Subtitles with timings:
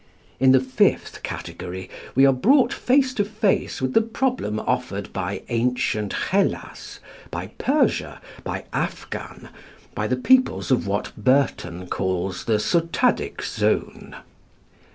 [0.39, 5.43] In the fifth category we are brought face to face with the problem offered by
[5.49, 9.49] ancient Hellas, by Persia, by Afghan,
[9.93, 14.15] by the peoples of what Burton calls the Sotadic Zone.